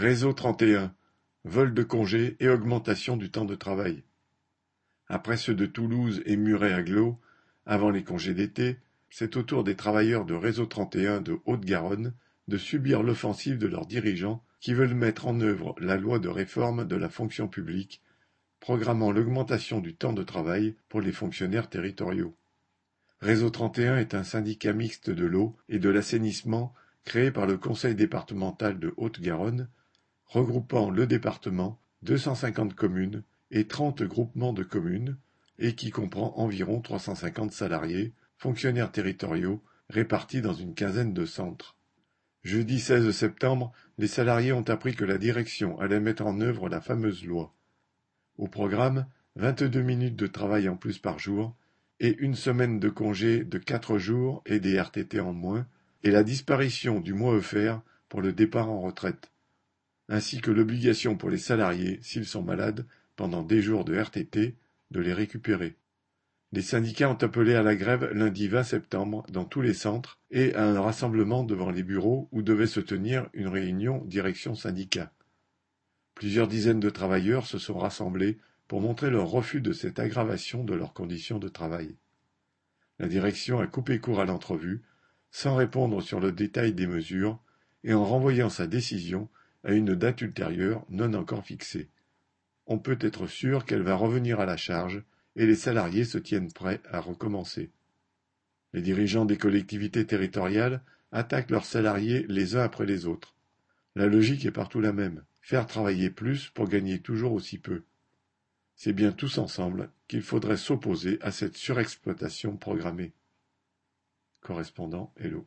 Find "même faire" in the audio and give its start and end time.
104.94-105.66